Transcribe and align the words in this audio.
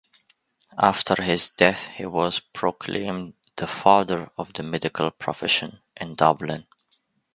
After 0.79 1.21
his 1.21 1.49
death 1.49 1.89
he 1.89 2.07
was 2.07 2.39
proclaimed 2.39 3.35
the 3.55 3.67
"father 3.67 4.31
of 4.35 4.51
the 4.53 4.63
medical 4.63 5.11
profession 5.11 5.79
in 5.95 6.15
Dublin". 6.15 6.65